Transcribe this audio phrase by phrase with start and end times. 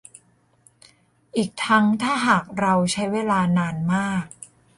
[1.37, 4.25] อีกทั้งถ้าหากเราใช้เวลานานมาก